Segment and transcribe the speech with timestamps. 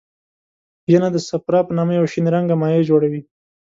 [0.93, 3.21] ینه د صفرا په نامه یو شین رنګه مایع جوړوي.